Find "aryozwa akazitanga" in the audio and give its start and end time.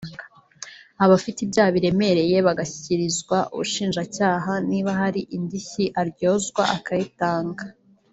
6.01-7.63